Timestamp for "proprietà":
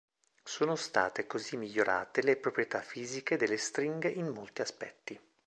2.35-2.81